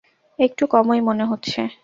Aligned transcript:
একটু 0.39 0.63
কমই 0.67 1.01
মনে 1.01 1.23
হচ্ছে। 1.25 1.61